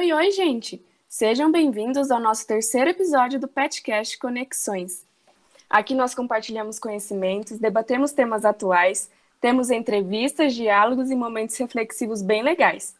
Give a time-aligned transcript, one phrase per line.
[0.00, 0.82] Oi, oi, gente!
[1.06, 5.04] Sejam bem-vindos ao nosso terceiro episódio do Petcast Conexões.
[5.68, 9.10] Aqui nós compartilhamos conhecimentos, debatemos temas atuais,
[9.42, 12.96] temos entrevistas, diálogos e momentos reflexivos bem legais.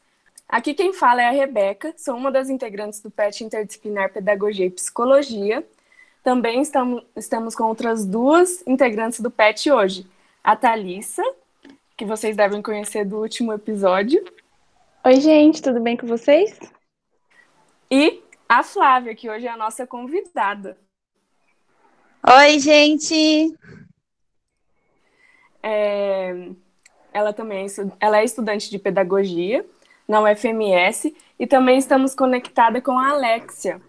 [0.46, 4.70] Aqui quem fala é a Rebeca, sou uma das integrantes do PET Interdisciplinar Pedagogia e
[4.70, 5.66] Psicologia.
[6.22, 10.06] Também estamos, com outras duas integrantes do PET hoje.
[10.44, 11.24] A Thalissa,
[11.96, 14.22] que vocês devem conhecer do último episódio.
[15.02, 16.58] Oi, gente, tudo bem com vocês?
[17.90, 20.78] E a Flávia, que hoje é a nossa convidada.
[22.24, 23.52] Oi, gente!
[25.62, 26.50] É,
[27.12, 27.68] ela também é,
[27.98, 29.66] ela é estudante de pedagogia
[30.06, 33.80] na UFMS e também estamos conectada com a Alexia.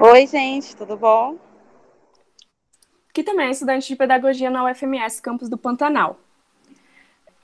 [0.00, 1.38] Oi, gente, tudo bom?
[3.12, 6.18] Que também é estudante de pedagogia na UFMS, campus do Pantanal.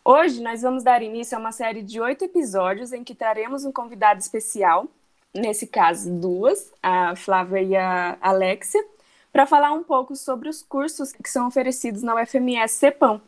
[0.05, 3.71] Hoje nós vamos dar início a uma série de oito episódios em que traremos um
[3.71, 4.89] convidado especial,
[5.35, 8.85] nesse caso duas, a Flávia e a Alexia,
[9.33, 13.21] para falar um pouco sobre os cursos que são oferecidos na UFMS CEPAM.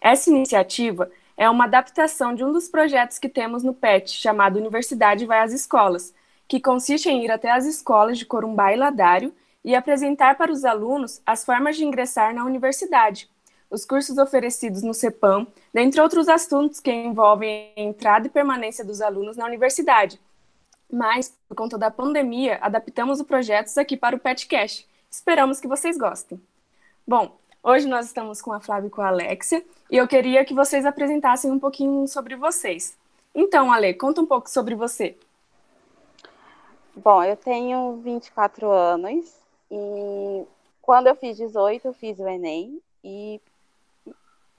[0.00, 5.26] Essa iniciativa é uma adaptação de um dos projetos que temos no PET, chamado Universidade
[5.26, 6.12] Vai às Escolas,
[6.48, 9.32] que consiste em ir até as escolas de Corumbá e Ladário
[9.64, 13.28] e apresentar para os alunos as formas de ingressar na universidade,
[13.70, 19.00] os cursos oferecidos no CEPAM, dentre outros assuntos que envolvem a entrada e permanência dos
[19.00, 20.20] alunos na universidade.
[20.90, 24.86] Mas, por conta da pandemia, adaptamos o projeto aqui para o PetCast.
[25.10, 26.40] Esperamos que vocês gostem.
[27.06, 30.54] Bom, hoje nós estamos com a Flávia e com a Alexia, e eu queria que
[30.54, 32.96] vocês apresentassem um pouquinho sobre vocês.
[33.34, 35.16] Então, Ale, conta um pouco sobre você.
[36.94, 39.30] Bom, eu tenho 24 anos
[39.70, 40.46] e
[40.80, 43.40] quando eu fiz 18, eu fiz o Enem e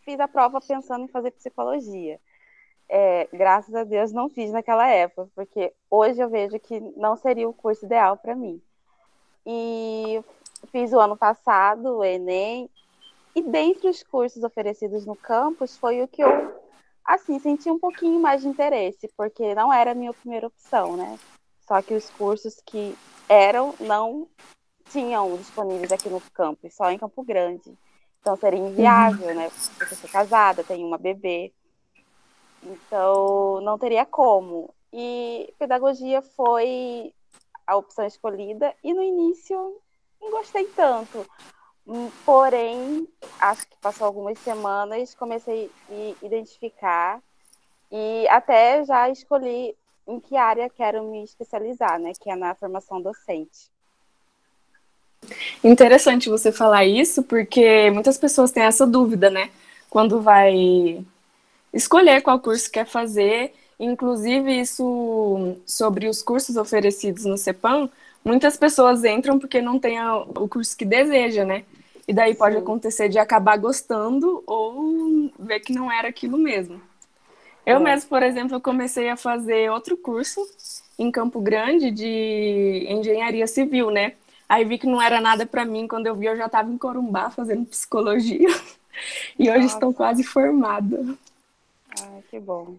[0.02, 2.20] fiz a prova pensando em fazer psicologia.
[2.90, 7.48] É, graças a Deus não fiz naquela época, porque hoje eu vejo que não seria
[7.48, 8.62] o curso ideal para mim.
[9.46, 10.22] E
[10.72, 12.70] fiz o ano passado o Enem,
[13.36, 16.56] e dentre os cursos oferecidos no campus foi o que eu,
[17.06, 21.20] assim, senti um pouquinho mais de interesse, porque não era a minha primeira opção, né?
[21.68, 22.98] Só que os cursos que
[23.30, 24.28] eram não
[24.90, 27.78] tinham disponíveis aqui no campus, só em Campo Grande.
[28.22, 29.36] Então seria inviável, uhum.
[29.36, 29.52] né?
[29.78, 31.54] Porque eu sou casada, tenho uma bebê.
[32.68, 34.74] Então não teria como.
[34.92, 37.14] E pedagogia foi
[37.66, 39.76] a opção escolhida e no início
[40.22, 41.26] não gostei tanto.
[42.26, 43.08] Porém,
[43.40, 47.22] acho que passou algumas semanas, comecei a identificar
[47.90, 49.74] e até já escolhi
[50.06, 52.12] em que área quero me especializar, né?
[52.20, 53.70] Que é na formação docente.
[55.64, 59.50] Interessante você falar isso, porque muitas pessoas têm essa dúvida, né?
[59.90, 61.06] Quando vai
[61.74, 67.90] escolher qual curso quer fazer, inclusive isso sobre os cursos oferecidos no CEPAM,
[68.24, 71.64] muitas pessoas entram porque não tem o curso que deseja, né?
[72.08, 72.62] E daí pode Sim.
[72.62, 76.82] acontecer de acabar gostando ou ver que não era aquilo mesmo.
[77.66, 77.80] Eu é.
[77.80, 80.42] mesmo, por exemplo, eu comecei a fazer outro curso
[80.98, 84.14] em Campo Grande de engenharia civil, né?
[84.48, 85.86] Aí vi que não era nada para mim.
[85.86, 88.48] Quando eu vi, eu já estava em Corumbá fazendo psicologia.
[89.38, 89.76] e hoje Nossa.
[89.76, 91.18] estou quase formada.
[92.04, 92.78] Ai, que bom.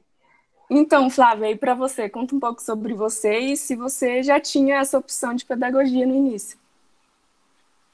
[0.70, 4.76] Então, Flávia, e para você, conta um pouco sobre você e se você já tinha
[4.76, 6.58] essa opção de pedagogia no início.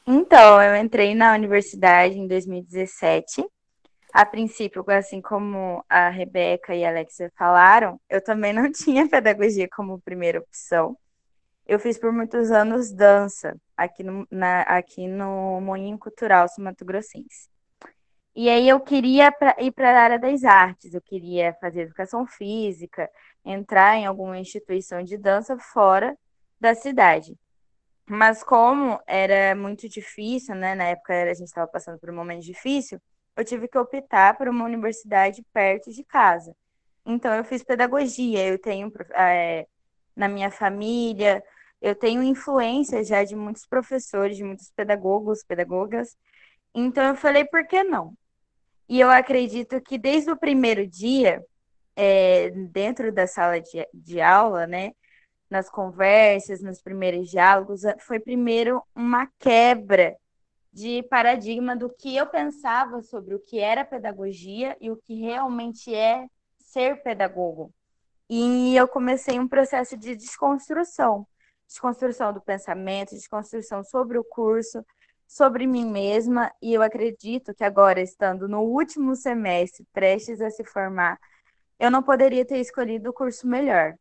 [0.06, 3.44] Então, eu entrei na universidade em 2017.
[4.12, 9.68] A princípio, assim como a Rebeca e a Alexia falaram, eu também não tinha pedagogia
[9.68, 10.96] como primeira opção
[11.66, 17.48] eu fiz por muitos anos dança aqui no, na, aqui no Moinho Cultural Mato Grossense.
[18.36, 22.26] E aí eu queria pra, ir para a área das artes, eu queria fazer educação
[22.26, 23.08] física,
[23.44, 26.16] entrar em alguma instituição de dança fora
[26.60, 27.36] da cidade.
[28.08, 32.42] Mas como era muito difícil, né, na época a gente estava passando por um momento
[32.42, 33.00] difícil,
[33.36, 36.54] eu tive que optar por uma universidade perto de casa.
[37.06, 39.66] Então eu fiz pedagogia, eu tenho é,
[40.16, 41.42] na minha família,
[41.80, 46.16] eu tenho influência já de muitos professores, de muitos pedagogos, pedagogas.
[46.74, 48.14] Então eu falei, por que não?
[48.88, 51.44] E eu acredito que desde o primeiro dia,
[51.96, 54.92] é, dentro da sala de, de aula, né,
[55.48, 60.16] nas conversas, nos primeiros diálogos, foi primeiro uma quebra
[60.72, 65.94] de paradigma do que eu pensava sobre o que era pedagogia e o que realmente
[65.94, 66.26] é
[66.58, 67.72] ser pedagogo.
[68.28, 71.26] E eu comecei um processo de desconstrução
[71.66, 74.84] desconstrução do pensamento, desconstrução sobre o curso,
[75.26, 80.64] sobre mim mesma, e eu acredito que agora, estando no último semestre, prestes a se
[80.64, 81.18] formar,
[81.78, 83.94] eu não poderia ter escolhido o curso melhor.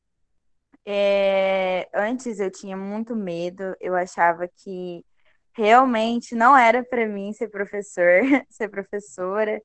[0.86, 5.06] É, antes eu tinha muito medo, eu achava que
[5.54, 9.62] realmente não era para mim ser professor, ser professora.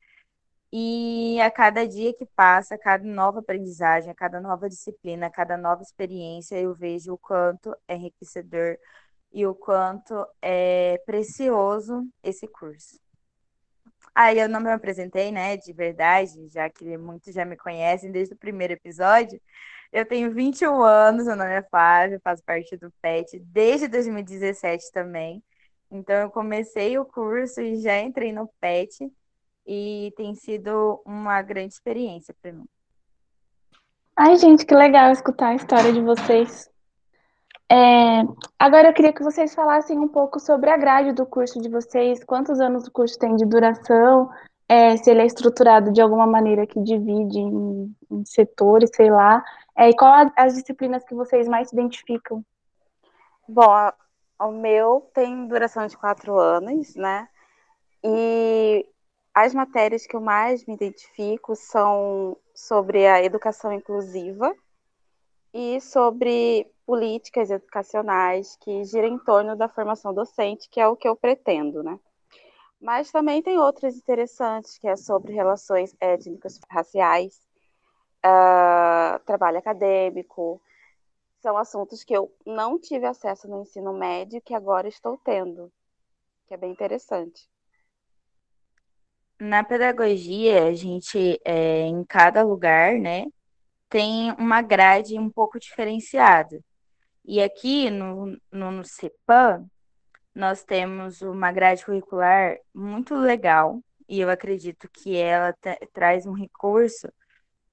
[0.72, 5.30] E a cada dia que passa, a cada nova aprendizagem, a cada nova disciplina, a
[5.30, 8.76] cada nova experiência, eu vejo o quanto é enriquecedor
[9.32, 12.98] e o quanto é precioso esse curso.
[14.14, 18.34] Aí eu não me apresentei, né, de verdade, já que muitos já me conhecem desde
[18.34, 19.40] o primeiro episódio.
[19.92, 25.42] Eu tenho 21 anos, meu nome é Flávia, faço parte do PET desde 2017 também.
[25.90, 29.10] Então eu comecei o curso e já entrei no PET
[29.66, 32.66] e tem sido uma grande experiência para mim.
[34.16, 36.68] Ai, gente, que legal escutar a história de vocês.
[37.70, 38.22] É,
[38.58, 42.24] agora eu queria que vocês falassem um pouco sobre a grade do curso de vocês,
[42.24, 44.30] quantos anos o curso tem de duração,
[44.66, 49.44] é, se ele é estruturado de alguma maneira que divide em, em setores, sei lá,
[49.76, 52.44] é, e qual as disciplinas que vocês mais identificam?
[53.46, 53.92] Bom,
[54.40, 57.28] o meu tem duração de quatro anos, né?
[58.02, 58.86] E
[59.34, 64.54] as matérias que eu mais me identifico são sobre a educação inclusiva
[65.52, 71.06] e sobre políticas educacionais que giram em torno da formação docente, que é o que
[71.06, 72.00] eu pretendo, né?
[72.80, 77.42] Mas também tem outras interessantes, que é sobre relações étnicas, raciais,
[78.24, 80.62] uh, trabalho acadêmico.
[81.42, 85.70] São assuntos que eu não tive acesso no ensino médio, que agora estou tendo,
[86.46, 87.50] que é bem interessante.
[89.38, 93.26] Na pedagogia, a gente, é, em cada lugar, né,
[93.90, 96.64] tem uma grade um pouco diferenciada.
[97.30, 99.68] E aqui no, no, no CEPAM,
[100.34, 105.54] nós temos uma grade curricular muito legal, e eu acredito que ela
[105.92, 107.06] traz um recurso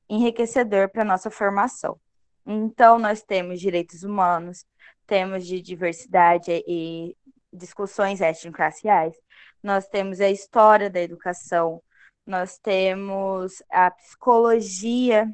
[0.10, 1.98] enriquecedor para a nossa formação.
[2.46, 4.66] Então, nós temos direitos humanos,
[5.08, 7.16] temos de diversidade e
[7.54, 9.16] discussões étnico-raciais,
[9.64, 11.82] nós temos a história da educação,
[12.28, 15.32] nós temos a psicologia,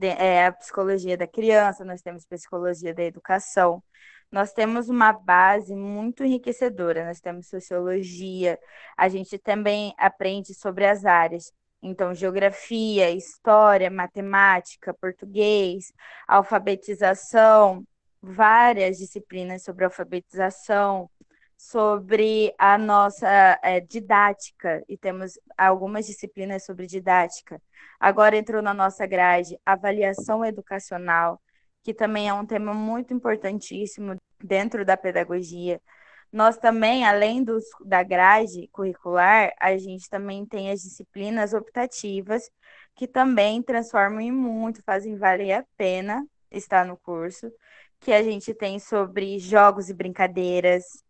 [0.00, 3.82] é, a psicologia da criança, nós temos psicologia da educação.
[4.30, 8.58] Nós temos uma base muito enriquecedora, nós temos sociologia,
[8.96, 11.52] a gente também aprende sobre as áreas.
[11.82, 15.92] Então, geografia, história, matemática, português,
[16.26, 17.84] alfabetização,
[18.20, 21.08] várias disciplinas sobre alfabetização,
[21.56, 27.60] sobre a nossa é, didática, e temos algumas disciplinas sobre didática.
[27.98, 31.40] Agora entrou na nossa grade avaliação educacional,
[31.82, 35.80] que também é um tema muito importantíssimo dentro da pedagogia.
[36.32, 42.50] Nós também, além dos, da grade curricular, a gente também tem as disciplinas optativas,
[42.94, 47.50] que também transformam em muito, fazem valer a pena estar no curso,
[48.00, 51.04] que a gente tem sobre jogos e brincadeiras,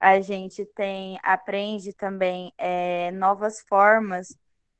[0.00, 4.36] a gente tem aprende também é, novas formas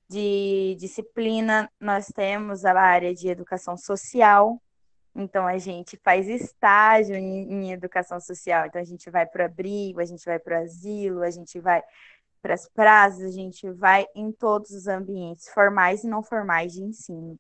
[0.09, 1.71] de disciplina.
[1.81, 4.61] Nós temos a área de educação social,
[5.15, 8.67] então a gente faz estágio em, em educação social.
[8.67, 11.61] Então a gente vai para o abrigo, a gente vai para o asilo, a gente
[11.61, 11.83] vai
[12.41, 16.83] para as praças, a gente vai em todos os ambientes formais e não formais de
[16.83, 17.39] ensino.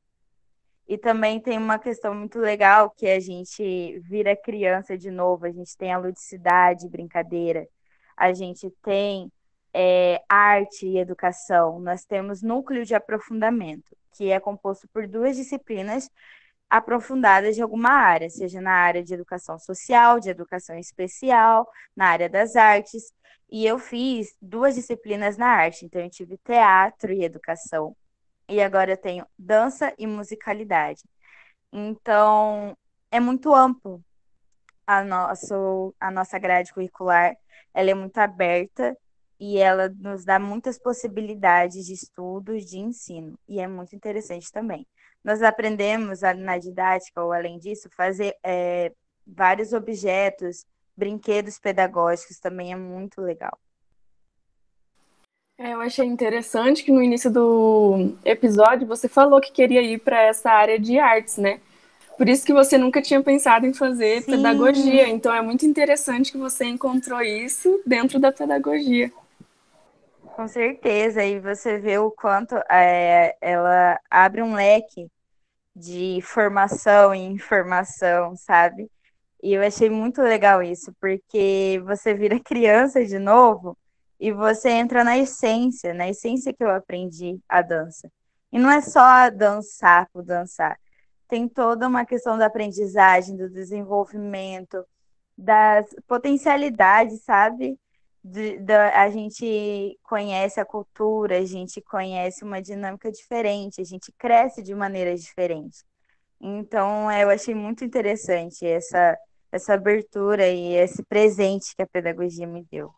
[0.88, 5.52] E também tem uma questão muito legal que a gente vira criança de novo, a
[5.52, 7.68] gente tem a ludicidade, brincadeira,
[8.16, 9.30] a gente tem
[9.74, 16.10] é, arte e educação, nós temos núcleo de aprofundamento, que é composto por duas disciplinas
[16.70, 22.28] aprofundadas de alguma área, seja na área de educação social, de educação especial, na área
[22.28, 23.12] das artes.
[23.50, 27.96] E eu fiz duas disciplinas na arte, então eu tive teatro e educação
[28.48, 31.02] e agora eu tenho dança e musicalidade.
[31.72, 32.76] Então,
[33.10, 34.02] é muito amplo
[34.86, 37.36] a, nosso, a nossa grade curricular,
[37.74, 38.96] ela é muito aberta
[39.38, 44.86] e ela nos dá muitas possibilidades de estudos, de ensino, e é muito interessante também.
[45.22, 48.92] Nós aprendemos na didática, ou além disso, fazer é,
[49.26, 50.64] vários objetos,
[50.96, 53.58] brinquedos pedagógicos, também é muito legal.
[55.58, 60.22] É, eu achei interessante que no início do episódio você falou que queria ir para
[60.22, 61.60] essa área de artes, né?
[62.16, 64.30] Por isso que você nunca tinha pensado em fazer Sim.
[64.30, 65.08] pedagogia.
[65.08, 69.12] Então é muito interessante que você encontrou isso dentro da pedagogia.
[70.22, 75.08] Com certeza, e você vê o quanto é, ela abre um leque
[75.74, 78.88] de formação e informação, sabe?
[79.42, 83.76] E eu achei muito legal isso, porque você vira criança de novo
[84.20, 88.10] e você entra na essência, na essência que eu aprendi a dança.
[88.52, 90.78] E não é só dançar por dançar.
[91.28, 94.84] tem toda uma questão da aprendizagem, do desenvolvimento,
[95.36, 97.78] das potencialidades, sabe?
[98.24, 104.12] De, de, a gente conhece a cultura, a gente conhece uma dinâmica diferente, a gente
[104.18, 105.84] cresce de maneiras diferentes.
[106.40, 109.18] Então, eu achei muito interessante essa,
[109.52, 112.92] essa abertura e esse presente que a pedagogia me deu.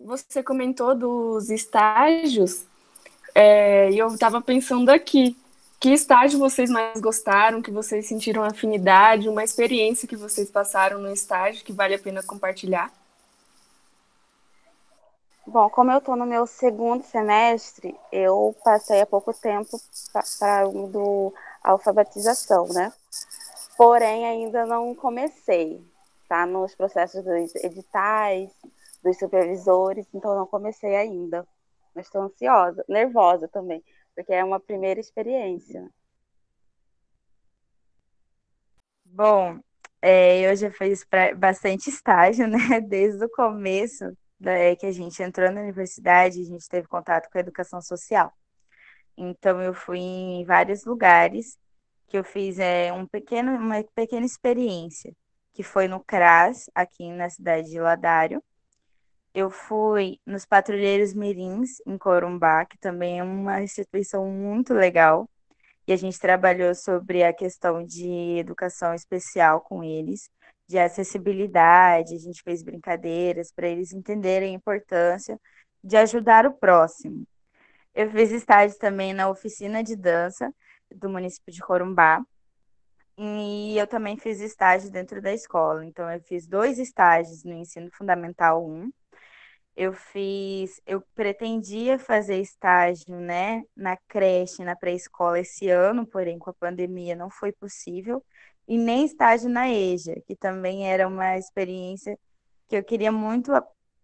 [0.00, 2.66] Você comentou dos estágios,
[3.34, 5.36] é, e eu estava pensando aqui,
[5.80, 11.12] que estágio vocês mais gostaram, que vocês sentiram afinidade, uma experiência que vocês passaram no
[11.12, 12.92] estágio que vale a pena compartilhar?
[15.46, 19.78] Bom, como eu estou no meu segundo semestre, eu passei há pouco tempo
[20.38, 22.92] para o do alfabetização, né?
[23.76, 25.84] Porém, ainda não comecei,
[26.28, 26.46] tá?
[26.46, 28.50] Nos processos dos editais,
[29.04, 31.46] dos supervisores, então não comecei ainda.
[31.94, 33.84] Mas estou ansiosa, nervosa também,
[34.14, 35.88] porque é uma primeira experiência.
[39.04, 39.60] Bom,
[40.02, 41.06] é, eu já fiz
[41.36, 42.80] bastante estágio, né?
[42.80, 44.04] Desde o começo
[44.44, 48.32] é, que a gente entrou na universidade, a gente teve contato com a educação social.
[49.16, 51.56] Então, eu fui em vários lugares
[52.08, 55.14] que eu fiz é, um pequeno, uma pequena experiência,
[55.52, 58.42] que foi no CRAS, aqui na cidade de Ladário.
[59.34, 65.28] Eu fui nos Patrulheiros Mirins, em Corumbá, que também é uma instituição muito legal.
[65.86, 70.30] E a gente trabalhou sobre a questão de educação especial com eles
[70.66, 75.38] de acessibilidade, a gente fez brincadeiras para eles entenderem a importância
[75.82, 77.26] de ajudar o próximo.
[77.94, 80.52] Eu fiz estágio também na oficina de dança
[80.94, 82.24] do município de Corumbá.
[83.16, 85.84] E eu também fiz estágio dentro da escola.
[85.84, 88.90] Então, eu fiz dois estágios no ensino fundamental 1.
[89.76, 96.50] Eu fiz, eu pretendia fazer estágio, né, na creche, na pré-escola esse ano, porém com
[96.50, 98.24] a pandemia não foi possível
[98.68, 102.18] e nem estágio na EJA, que também era uma experiência
[102.68, 103.52] que eu queria muito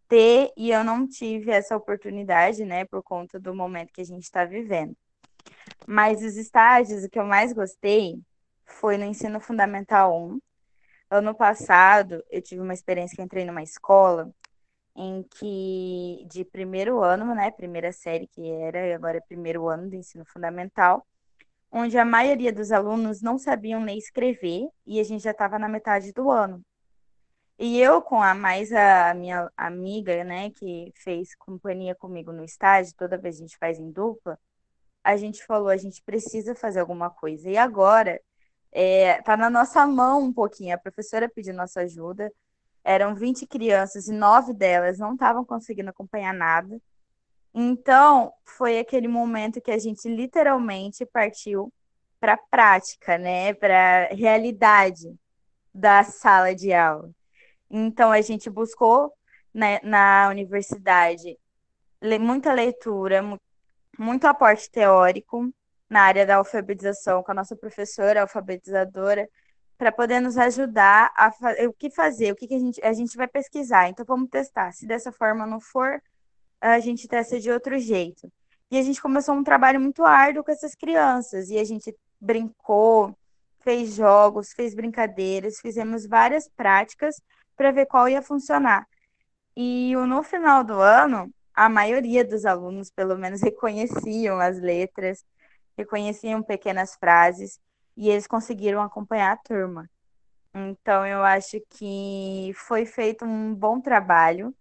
[0.09, 4.25] ter e eu não tive essa oportunidade, né, por conta do momento que a gente
[4.25, 4.97] está vivendo.
[5.87, 8.21] Mas os estágios, o que eu mais gostei
[8.67, 10.41] foi no ensino fundamental 1.
[11.11, 14.31] Ano passado, eu tive uma experiência que entrei numa escola
[15.01, 19.97] em que, de primeiro ano, né, primeira série que era, agora é primeiro ano do
[19.97, 21.07] ensino fundamental,
[21.73, 25.69] onde a maioria dos alunos não sabiam e escrever e a gente já estava na
[25.69, 26.63] metade do ano.
[27.59, 32.95] E eu, com a mais a minha amiga, né, que fez companhia comigo no estágio,
[32.97, 34.39] toda vez a gente faz em dupla,
[35.05, 37.49] a gente falou, a gente precisa fazer alguma coisa.
[37.51, 38.21] E agora,
[38.73, 40.75] é, tá na nossa mão um pouquinho.
[40.75, 42.33] A professora pediu nossa ajuda.
[42.85, 46.81] Eram 20 crianças e nove delas não estavam conseguindo acompanhar nada.
[47.55, 51.73] Então, foi aquele momento que a gente literalmente partiu
[52.21, 55.13] para a prática, né, para a realidade
[55.75, 57.11] da sala de aula.
[57.71, 59.13] Então, a gente buscou
[59.53, 61.39] né, na universidade
[62.21, 63.23] muita leitura,
[63.99, 65.53] muito aporte teórico
[65.89, 69.29] na área da alfabetização com a nossa professora alfabetizadora,
[69.81, 71.33] para poder nos ajudar a
[71.67, 73.89] o que fazer, o que, que a, gente, a gente vai pesquisar.
[73.89, 74.73] Então, vamos testar.
[74.73, 76.03] Se dessa forma não for,
[76.61, 78.31] a gente testa de outro jeito.
[78.71, 81.49] E a gente começou um trabalho muito árduo com essas crianças.
[81.49, 83.17] E a gente brincou,
[83.61, 87.17] fez jogos, fez brincadeiras, fizemos várias práticas
[87.57, 88.87] para ver qual ia funcionar.
[89.57, 95.25] E no final do ano, a maioria dos alunos, pelo menos, reconheciam as letras,
[95.75, 97.59] reconheciam pequenas frases
[98.01, 99.89] e eles conseguiram acompanhar a turma.
[100.55, 104.55] Então, eu acho que foi feito um bom trabalho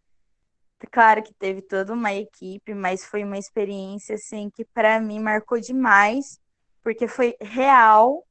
[0.92, 5.60] Claro que teve toda uma equipe, mas foi uma experiência assim que para mim marcou
[5.60, 6.40] demais,
[6.84, 8.26] porque foi real,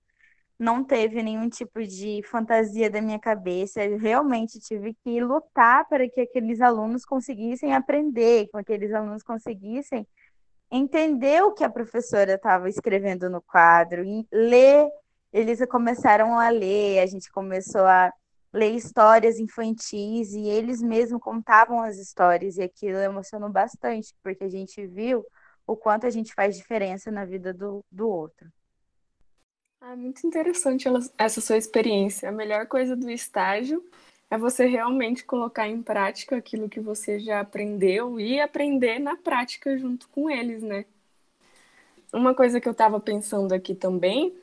[0.58, 3.84] não teve nenhum tipo de fantasia da minha cabeça.
[3.84, 10.06] Eu realmente tive que lutar para que aqueles alunos conseguissem aprender, com aqueles alunos conseguissem
[10.70, 14.88] entender o que a professora estava escrevendo no quadro, ler.
[15.32, 18.12] Eles começaram a ler, a gente começou a
[18.52, 24.48] ler histórias infantis e eles mesmos contavam as histórias e aquilo emocionou bastante, porque a
[24.48, 25.24] gente viu
[25.66, 28.50] o quanto a gente faz diferença na vida do, do outro.
[29.80, 32.28] Ah, muito interessante essa sua experiência.
[32.28, 33.84] A melhor coisa do estágio
[34.30, 39.76] é você realmente colocar em prática aquilo que você já aprendeu e aprender na prática
[39.78, 40.84] junto com eles, né?
[42.12, 44.34] Uma coisa que eu estava pensando aqui também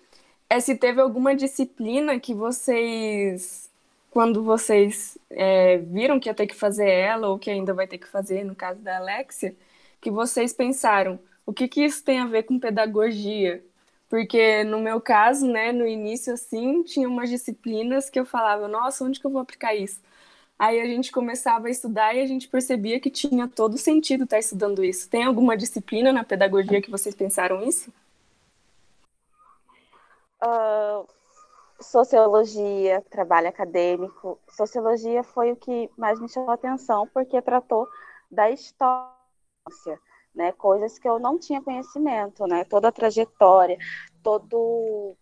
[0.49, 3.69] é se teve alguma disciplina que vocês
[4.15, 7.97] quando vocês é, viram que ia ter que fazer ela, ou que ainda vai ter
[7.97, 9.53] que fazer, no caso da Alexia,
[9.99, 13.61] que vocês pensaram, o que, que isso tem a ver com pedagogia?
[14.09, 19.03] Porque no meu caso, né, no início, assim, tinha umas disciplinas que eu falava, nossa,
[19.03, 19.99] onde que eu vou aplicar isso?
[20.57, 24.39] Aí a gente começava a estudar e a gente percebia que tinha todo sentido estar
[24.39, 25.09] estudando isso.
[25.09, 27.91] Tem alguma disciplina na pedagogia que vocês pensaram isso?
[30.41, 31.05] Uh,
[31.81, 34.39] sociologia, trabalho acadêmico.
[34.49, 37.87] Sociologia foi o que mais me chamou a atenção, porque tratou
[38.31, 39.11] da história,
[40.35, 40.51] né?
[40.51, 42.63] Coisas que eu não tinha conhecimento, né?
[42.65, 43.77] Toda a trajetória,
[44.21, 45.15] todo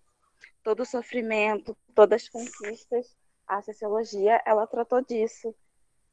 [0.64, 3.16] todo o sofrimento, todas as conquistas,
[3.46, 5.54] a sociologia ela tratou disso,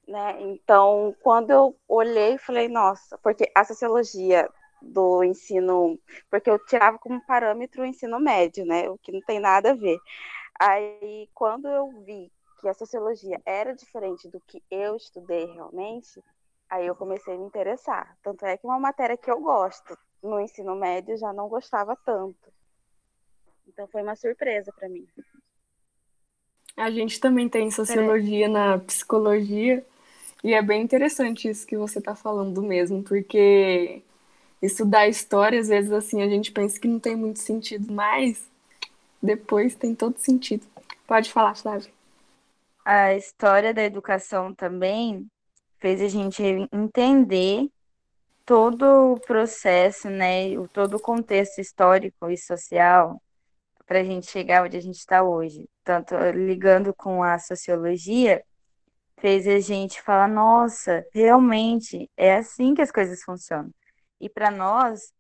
[0.07, 0.37] né?
[0.42, 4.49] Então, quando eu olhei, falei, nossa, porque a sociologia
[4.83, 5.99] do ensino,
[6.30, 8.88] porque eu tirava como parâmetro o ensino médio, né?
[8.88, 9.99] O que não tem nada a ver.
[10.59, 12.30] Aí, quando eu vi
[12.61, 16.23] que a sociologia era diferente do que eu estudei realmente,
[16.71, 18.17] aí eu comecei a me interessar.
[18.23, 22.53] Tanto é que uma matéria que eu gosto no ensino médio já não gostava tanto.
[23.67, 25.07] Então foi uma surpresa para mim.
[26.77, 29.85] A gente também tem sociologia na psicologia
[30.43, 34.03] e é bem interessante isso que você está falando mesmo, porque
[34.62, 38.49] estudar história, às vezes, assim, a gente pensa que não tem muito sentido, mas
[39.23, 40.67] depois tem todo sentido.
[41.07, 41.91] Pode falar, Flávia.
[42.85, 45.29] A história da educação também
[45.81, 47.69] fez a gente entender
[48.45, 53.21] todo o processo, né, todo o contexto histórico e social
[53.87, 55.69] para a gente chegar onde a gente está hoje.
[55.83, 58.45] Tanto ligando com a sociologia,
[59.19, 63.73] fez a gente falar: nossa, realmente é assim que as coisas funcionam.
[64.21, 65.13] E para nós,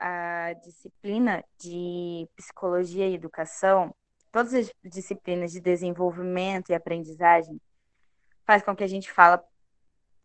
[0.00, 3.94] a disciplina de psicologia e educação,
[4.30, 7.60] todas as disciplinas de desenvolvimento e aprendizagem,
[8.44, 9.42] faz com que a gente fala,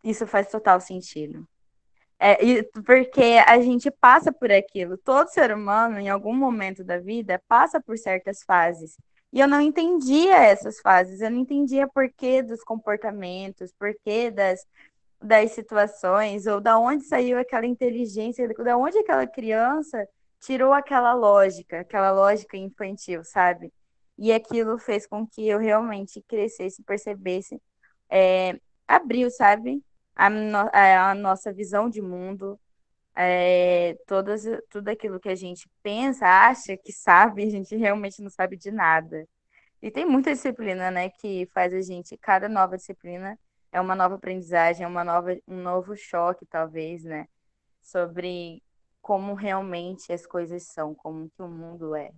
[0.02, 1.46] isso faz total sentido.
[2.20, 4.98] É, porque a gente passa por aquilo.
[4.98, 8.96] Todo ser humano, em algum momento da vida, passa por certas fases.
[9.32, 14.66] E eu não entendia essas fases, eu não entendia porquê dos comportamentos, porquê das,
[15.20, 20.08] das situações, ou da onde saiu aquela inteligência, da onde aquela criança
[20.40, 23.72] tirou aquela lógica, aquela lógica infantil, sabe?
[24.16, 27.60] E aquilo fez com que eu realmente crescesse, percebesse,
[28.10, 29.82] é, abriu, sabe?
[30.18, 32.60] A, no, a, a, nossa visão de mundo,
[33.16, 38.30] é, todas, tudo aquilo que a gente pensa, acha que sabe, a gente realmente não
[38.30, 39.28] sabe de nada.
[39.82, 43.38] E tem muita disciplina, né, que faz a gente, cada nova disciplina
[43.72, 47.28] é uma nova aprendizagem, é uma nova, um novo choque, talvez, né?
[47.82, 48.62] Sobre
[49.00, 52.10] como realmente as coisas são, como que o mundo é.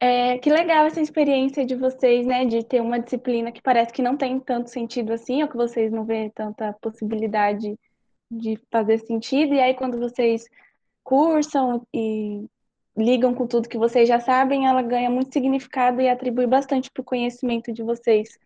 [0.00, 4.00] É, que legal essa experiência de vocês, né, de ter uma disciplina que parece que
[4.00, 7.76] não tem tanto sentido assim, ou que vocês não vêem tanta possibilidade
[8.30, 10.44] de fazer sentido, e aí quando vocês
[11.02, 12.46] cursam e
[12.96, 17.00] ligam com tudo que vocês já sabem, ela ganha muito significado e atribui bastante para
[17.00, 18.38] o conhecimento de vocês.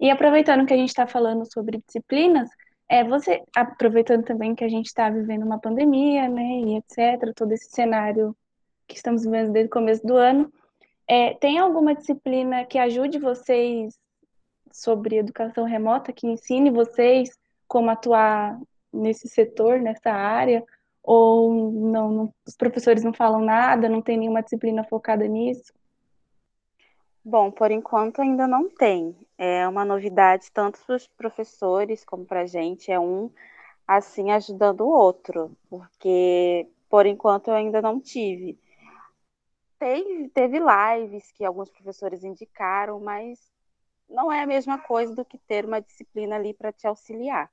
[0.00, 2.48] E aproveitando que a gente está falando sobre disciplinas,
[2.88, 7.52] é você aproveitando também que a gente está vivendo uma pandemia, né, e etc, todo
[7.52, 8.34] esse cenário
[8.86, 10.52] que estamos vivendo desde o começo do ano,
[11.06, 13.98] é, tem alguma disciplina que ajude vocês
[14.72, 17.30] sobre educação remota, que ensine vocês
[17.68, 18.58] como atuar
[18.92, 20.64] nesse setor, nessa área?
[21.02, 25.72] Ou não, não os professores não falam nada, não tem nenhuma disciplina focada nisso?
[27.22, 29.16] Bom, por enquanto ainda não tem.
[29.36, 33.30] É uma novidade tanto para os professores como para a gente, é um
[33.86, 38.58] assim ajudando o outro, porque por enquanto eu ainda não tive.
[39.84, 43.38] Teve, teve lives que alguns professores indicaram, mas
[44.08, 47.50] não é a mesma coisa do que ter uma disciplina ali para te auxiliar.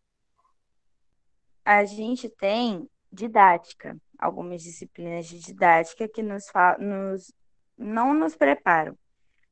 [1.65, 6.45] A gente tem didática, algumas disciplinas de didática que nos,
[6.79, 7.33] nos
[7.77, 8.97] não nos preparam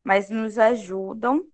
[0.01, 1.45] mas nos ajudam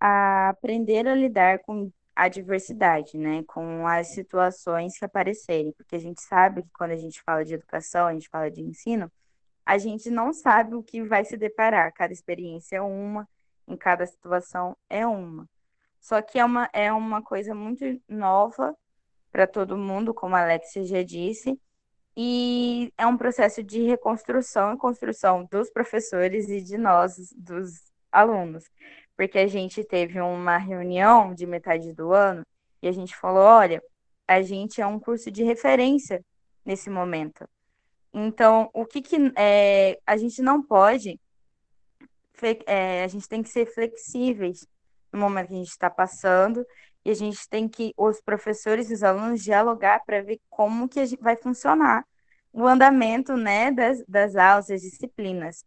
[0.00, 6.00] a aprender a lidar com a diversidade, né, com as situações que aparecerem, porque a
[6.00, 9.12] gente sabe que quando a gente fala de educação, a gente fala de ensino,
[9.70, 13.28] a gente não sabe o que vai se deparar, cada experiência é uma,
[13.68, 15.48] em cada situação é uma.
[16.00, 18.76] Só que é uma, é uma coisa muito nova
[19.30, 21.56] para todo mundo, como a Alexia já disse,
[22.16, 28.68] e é um processo de reconstrução e construção dos professores e de nós, dos alunos,
[29.16, 32.44] porque a gente teve uma reunião de metade do ano
[32.82, 33.80] e a gente falou: olha,
[34.26, 36.24] a gente é um curso de referência
[36.64, 37.48] nesse momento.
[38.12, 41.20] Então, o que, que é, a gente não pode,
[42.66, 44.66] é, a gente tem que ser flexíveis
[45.12, 46.64] no momento que a gente está passando
[47.04, 51.04] e a gente tem que, os professores e os alunos, dialogar para ver como que
[51.16, 52.04] vai funcionar
[52.52, 55.64] o andamento né, das, das aulas, das disciplinas.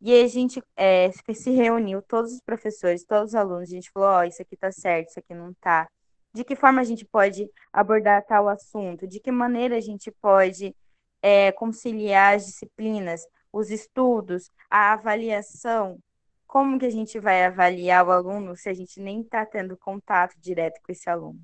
[0.00, 4.08] E a gente é, se reuniu, todos os professores, todos os alunos, a gente falou,
[4.08, 5.86] ó, oh, isso aqui tá certo, isso aqui não tá.
[6.32, 9.06] De que forma a gente pode abordar tal assunto?
[9.06, 10.74] De que maneira a gente pode
[11.22, 15.98] é, conciliar as disciplinas, os estudos, a avaliação?
[16.46, 20.34] Como que a gente vai avaliar o aluno se a gente nem está tendo contato
[20.40, 21.40] direto com esse aluno?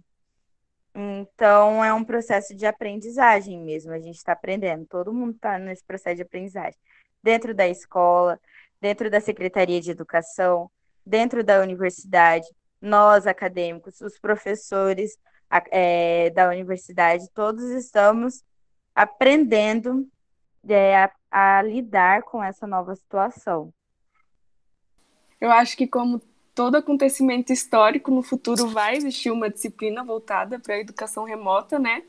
[0.95, 5.85] Então, é um processo de aprendizagem mesmo, a gente está aprendendo, todo mundo está nesse
[5.85, 6.79] processo de aprendizagem.
[7.23, 8.41] Dentro da escola,
[8.81, 10.71] dentro da Secretaria de Educação,
[11.05, 12.47] dentro da universidade,
[12.81, 15.19] nós acadêmicos, os professores
[15.71, 18.43] é, da universidade, todos estamos
[18.97, 20.09] aprendendo
[20.67, 23.71] é, a, a lidar com essa nova situação.
[25.39, 26.23] Eu acho que, como
[26.55, 32.03] todo acontecimento histórico, no futuro vai existir uma disciplina voltada para a educação remota, né?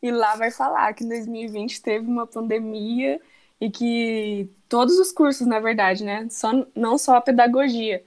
[0.00, 3.20] E lá vai falar que em 2020 teve uma pandemia
[3.60, 6.26] e que todos os cursos, na verdade, né?
[6.30, 8.02] Só, não só a pedagogia,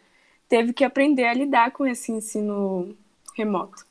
[0.49, 2.97] teve que aprender a lidar com esse ensino
[3.35, 3.85] remoto.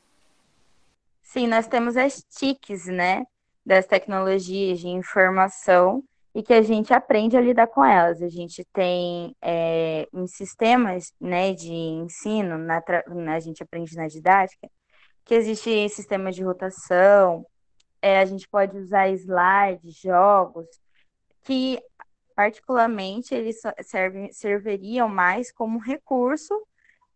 [1.23, 3.25] Sim, nós temos as TICs, né?
[3.65, 6.03] Das tecnologias de informação
[6.35, 8.21] e que a gente aprende a lidar com elas.
[8.21, 12.83] A gente tem é, em sistemas né, de ensino, na,
[13.35, 14.69] a gente aprende na didática,
[15.25, 17.47] que existe sistema de rotação,
[18.03, 20.67] é, a gente pode usar slides, jogos,
[21.43, 21.81] que
[22.35, 26.55] particularmente eles servem, serviriam mais como recurso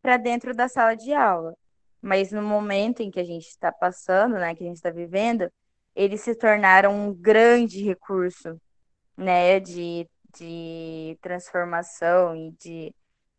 [0.01, 1.55] para dentro da sala de aula.
[2.01, 5.51] Mas no momento em que a gente está passando, né, que a gente está vivendo,
[5.99, 8.61] eles se tornaram um grande recurso
[9.17, 10.09] né, de,
[10.39, 12.95] de transformação e de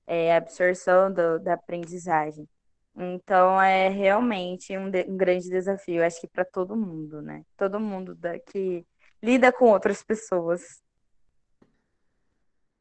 [0.06, 2.48] é, absorção do, da aprendizagem.
[2.96, 7.44] Então, é realmente um, de, um grande desafio, acho que para todo mundo, né?
[7.56, 8.86] Todo mundo da, que
[9.24, 10.62] lida com outras pessoas.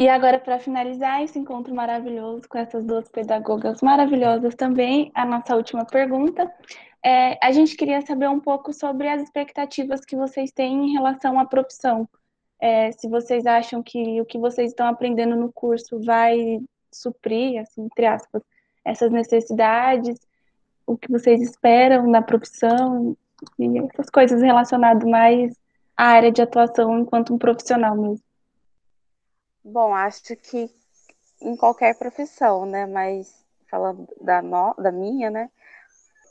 [0.00, 5.56] E agora, para finalizar esse encontro maravilhoso com essas duas pedagogas maravilhosas também, a nossa
[5.56, 6.50] última pergunta.
[7.04, 11.38] É, a gente queria saber um pouco sobre as expectativas que vocês têm em relação
[11.38, 12.08] à profissão
[12.60, 16.58] é, se vocês acham que o que vocês estão aprendendo no curso vai
[16.92, 18.42] suprir, assim, entre aspas,
[18.84, 20.18] essas necessidades,
[20.86, 23.16] o que vocês esperam na profissão
[23.58, 25.54] e essas coisas relacionadas mais
[25.96, 28.27] à área de atuação enquanto um profissional mesmo.
[29.70, 30.70] Bom, acho que
[31.42, 32.86] em qualquer profissão, né?
[32.86, 35.50] Mas falando da, no, da minha, né?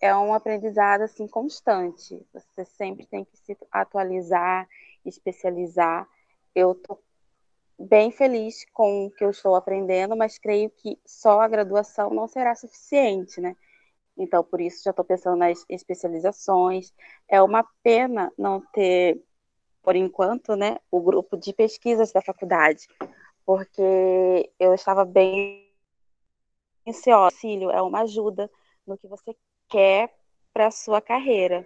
[0.02, 2.20] É um aprendizado assim constante.
[2.34, 4.68] Você sempre tem que se atualizar,
[5.06, 6.08] especializar
[6.56, 7.00] eu estou
[7.78, 12.28] bem feliz com o que eu estou aprendendo, mas creio que só a graduação não
[12.28, 13.56] será suficiente, né?
[14.18, 16.92] Então, por isso, já estou pensando nas especializações.
[17.28, 19.24] É uma pena não ter,
[19.84, 22.88] por enquanto, né, o grupo de pesquisas da faculdade,
[23.48, 25.66] porque eu estava bem
[26.86, 27.28] ansiosa.
[27.28, 28.52] Auxílio é uma ajuda
[28.86, 29.34] no que você
[29.70, 30.14] quer
[30.54, 31.66] para a sua carreira,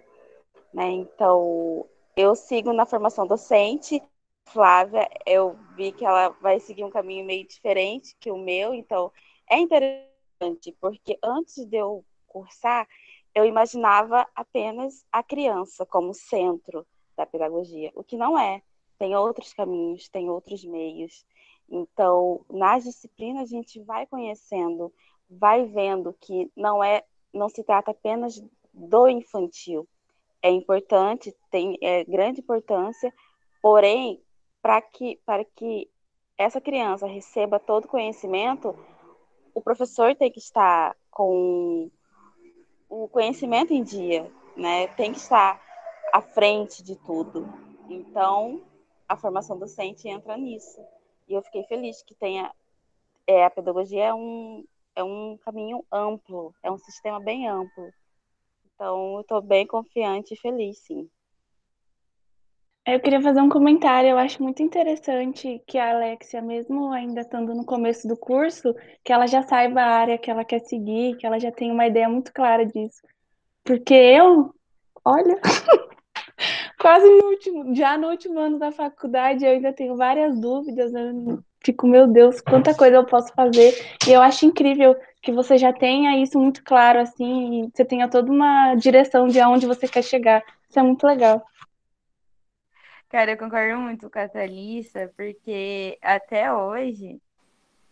[0.72, 0.88] né?
[0.90, 1.84] Então,
[2.16, 4.00] eu sigo na formação docente
[4.46, 9.10] Flávia, eu vi que ela vai seguir um caminho meio diferente que o meu, então
[9.50, 12.86] é interessante, porque antes de eu cursar,
[13.34, 18.62] eu imaginava apenas a criança como centro da pedagogia, o que não é.
[18.98, 21.26] Tem outros caminhos, tem outros meios.
[21.74, 24.92] Então, nas disciplinas a gente vai conhecendo,
[25.30, 29.88] vai vendo que não é, não se trata apenas do infantil.
[30.42, 33.10] É importante, tem é, grande importância,
[33.62, 34.22] porém
[34.60, 35.90] para que, para que
[36.36, 38.76] essa criança receba todo o conhecimento,
[39.54, 41.90] o professor tem que estar com
[42.86, 44.88] o conhecimento em dia, né?
[44.88, 45.58] Tem que estar
[46.12, 47.48] à frente de tudo.
[47.88, 48.60] Então,
[49.08, 50.78] a formação docente entra nisso.
[51.28, 52.50] E eu fiquei feliz que tenha
[53.26, 57.90] é, a pedagogia é um é um caminho amplo, é um sistema bem amplo.
[58.74, 61.08] Então, eu estou bem confiante e feliz, sim.
[62.84, 64.10] Eu queria fazer um comentário.
[64.10, 69.12] Eu acho muito interessante que a Alexia, mesmo ainda estando no começo do curso, que
[69.12, 72.08] ela já saiba a área que ela quer seguir, que ela já tenha uma ideia
[72.08, 73.00] muito clara disso.
[73.64, 74.52] Porque eu,
[75.04, 75.40] olha,
[76.82, 80.92] quase no último, já no último ano da faculdade, eu ainda tenho várias dúvidas.
[80.92, 83.72] Eu fico, meu Deus, quanta coisa eu posso fazer.
[84.04, 88.08] E eu acho incrível que você já tenha isso muito claro, assim, e você tenha
[88.08, 90.42] toda uma direção de aonde você quer chegar.
[90.68, 91.46] Isso é muito legal.
[93.08, 97.20] Cara, eu concordo muito com a Thalissa, porque até hoje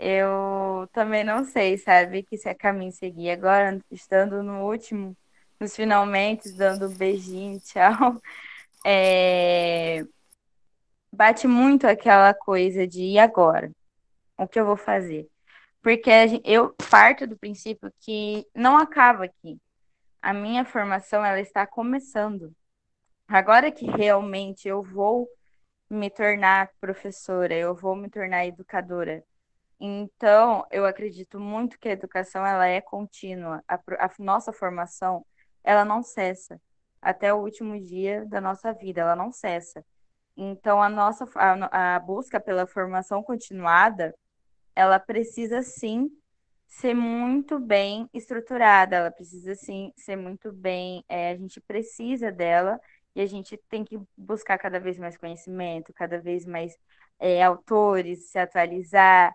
[0.00, 3.30] eu também não sei, sabe, que se é caminho seguir.
[3.30, 5.16] Agora, estando no último,
[5.60, 8.20] nos finalmente, dando um beijinho, tchau.
[8.84, 10.04] É...
[11.12, 13.70] bate muito aquela coisa de e agora?
[14.38, 15.28] O que eu vou fazer?
[15.82, 16.10] Porque
[16.44, 19.60] eu parto do princípio que não acaba aqui.
[20.22, 22.54] A minha formação ela está começando.
[23.28, 25.28] Agora que realmente eu vou
[25.90, 29.24] me tornar professora, eu vou me tornar educadora.
[29.80, 33.62] Então, eu acredito muito que a educação ela é contínua.
[33.68, 35.24] A, a nossa formação,
[35.64, 36.60] ela não cessa
[37.00, 39.84] até o último dia da nossa vida, ela não cessa.
[40.36, 44.14] Então, a nossa a, a busca pela formação continuada,
[44.74, 46.10] ela precisa sim
[46.66, 52.80] ser muito bem estruturada, ela precisa sim ser muito bem, é, a gente precisa dela
[53.14, 56.72] e a gente tem que buscar cada vez mais conhecimento, cada vez mais
[57.18, 59.34] é, autores, se atualizar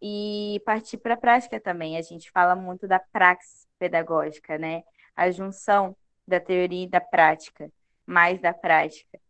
[0.00, 1.96] e partir para a prática também.
[1.96, 4.82] A gente fala muito da praxis pedagógica, né?
[5.16, 7.70] A junção da teoria e da prática,
[8.06, 9.20] mais da prática.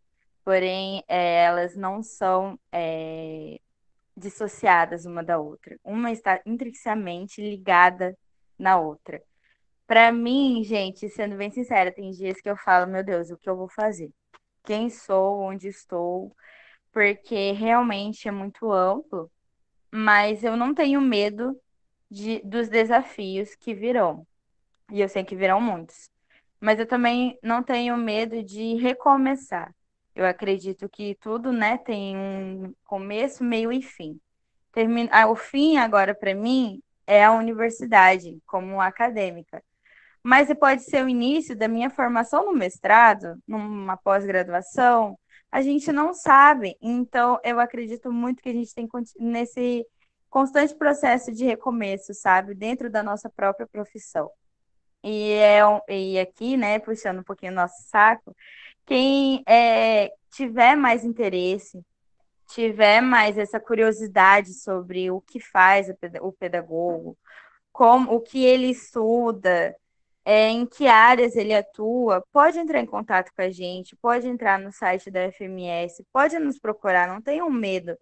[0.45, 3.61] Porém, é, elas não são é,
[4.17, 5.79] dissociadas uma da outra.
[5.85, 8.17] Uma está intrinsecamente ligada
[8.59, 9.23] na outra.
[9.87, 13.49] Para mim, gente, sendo bem sincera, tem dias que eu falo, meu Deus, o que
[13.49, 14.11] eu vou fazer?
[14.65, 16.35] Quem sou, onde estou?
[16.93, 19.31] Porque realmente é muito amplo,
[19.91, 21.61] mas eu não tenho medo
[22.11, 24.27] de, dos desafios que virão.
[24.91, 26.11] E eu sei que virão muitos.
[26.63, 29.75] Mas eu também não tenho medo de recomeçar.
[30.15, 34.21] Eu acredito que tudo, né, tem um começo, meio e fim.
[34.71, 35.11] Termina...
[35.13, 39.61] Ah, o fim agora para mim é a universidade como acadêmica.
[40.23, 45.19] Mas pode ser o início da minha formação no mestrado, numa pós-graduação,
[45.51, 46.77] a gente não sabe.
[46.81, 49.85] Então, eu acredito muito que a gente tem nesse
[50.31, 54.31] constante processo de recomeço, sabe, dentro da nossa própria profissão.
[55.03, 58.35] E, é, e aqui, né, puxando um pouquinho o nosso saco,
[58.87, 61.85] quem é, tiver mais interesse,
[62.49, 65.89] tiver mais essa curiosidade sobre o que faz
[66.21, 67.17] o pedagogo,
[67.73, 69.75] como o que ele estuda,
[70.25, 74.59] é, em que áreas ele atua, pode entrar em contato com a gente, pode entrar
[74.59, 77.97] no site da FMS, pode nos procurar, não tenham medo,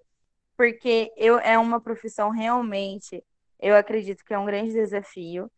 [0.57, 3.25] porque eu, é uma profissão realmente,
[3.59, 5.51] eu acredito que é um grande desafio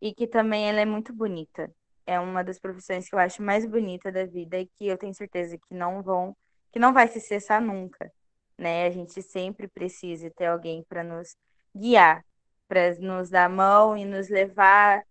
[0.00, 1.70] e que também ela é muito bonita
[2.10, 5.14] é uma das profissões que eu acho mais bonita da vida e que eu tenho
[5.14, 6.36] certeza que não vão,
[6.72, 8.12] que não vai se cessar nunca,
[8.58, 8.86] né?
[8.86, 11.36] A gente sempre precisa ter alguém para nos
[11.74, 12.24] guiar,
[12.66, 15.04] para nos dar a mão e nos levar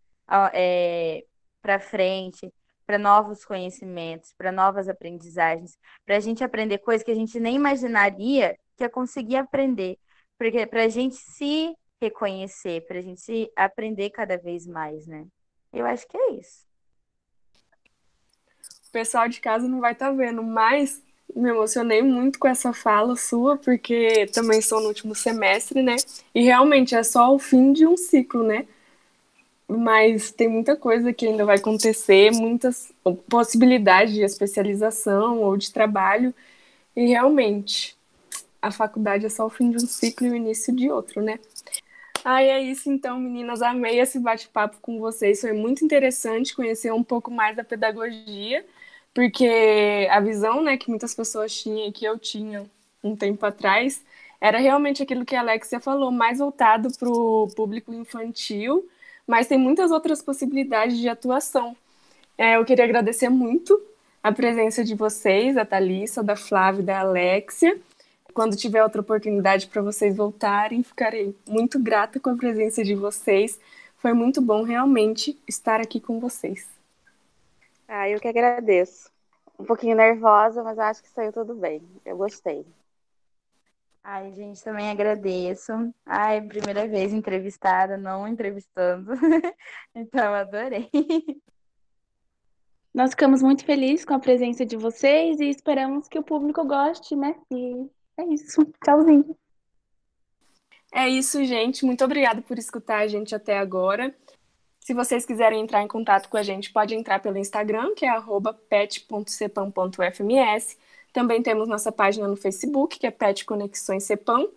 [0.53, 1.23] é,
[1.61, 2.53] para frente,
[2.85, 7.55] para novos conhecimentos, para novas aprendizagens, para a gente aprender coisas que a gente nem
[7.55, 9.97] imaginaria que ia conseguir aprender,
[10.37, 15.27] porque para a gente se reconhecer, para a gente aprender cada vez mais, né?
[15.73, 16.69] Eu acho que é isso
[18.89, 21.01] o pessoal de casa não vai estar tá vendo, mas
[21.35, 25.95] me emocionei muito com essa fala sua, porque também estou no último semestre, né?
[26.33, 28.65] E realmente é só o fim de um ciclo, né?
[29.67, 32.91] Mas tem muita coisa que ainda vai acontecer, muitas
[33.29, 36.33] possibilidades de especialização ou de trabalho,
[36.95, 37.95] e realmente
[38.59, 41.39] a faculdade é só o fim de um ciclo e o início de outro, né?
[42.23, 43.61] Ah, é isso então, meninas.
[43.61, 45.41] Amei esse bate-papo com vocês.
[45.41, 48.65] Foi muito interessante conhecer um pouco mais da pedagogia
[49.13, 52.65] porque a visão né, que muitas pessoas tinham e que eu tinha
[53.03, 54.03] um tempo atrás
[54.39, 58.87] era realmente aquilo que a Alexia falou, mais voltado para o público infantil,
[59.27, 61.75] mas tem muitas outras possibilidades de atuação.
[62.37, 63.81] É, eu queria agradecer muito
[64.23, 67.77] a presença de vocês, a Thalissa, da Flávia e da Alexia.
[68.33, 73.59] Quando tiver outra oportunidade para vocês voltarem, ficarei muito grata com a presença de vocês.
[73.97, 76.67] Foi muito bom realmente estar aqui com vocês.
[77.87, 79.11] Ah, eu que agradeço.
[79.57, 81.81] Um pouquinho nervosa, mas acho que saiu tudo bem.
[82.05, 82.65] Eu gostei.
[84.03, 85.73] Ai, gente, também agradeço.
[86.05, 89.11] Ai, primeira vez entrevistada, não entrevistando.
[89.93, 90.89] então, adorei.
[92.93, 97.15] Nós ficamos muito felizes com a presença de vocês e esperamos que o público goste,
[97.15, 97.35] né?
[97.51, 97.89] E
[98.19, 98.65] é isso.
[98.83, 99.37] Tchauzinho.
[100.91, 101.85] É isso, gente.
[101.85, 104.13] Muito obrigada por escutar a gente até agora.
[104.79, 108.13] Se vocês quiserem entrar em contato com a gente, pode entrar pelo Instagram, que é
[108.69, 110.77] pet.cepam.fms.
[111.13, 114.49] Também temos nossa página no Facebook, que é Pet Conexões Cepam.